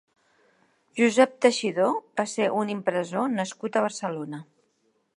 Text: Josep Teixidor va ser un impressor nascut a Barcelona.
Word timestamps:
Josep 0.99 1.35
Teixidor 1.45 1.93
va 2.21 2.27
ser 2.33 2.49
un 2.63 2.75
impressor 2.77 3.31
nascut 3.39 3.79
a 3.83 3.89
Barcelona. 3.89 4.43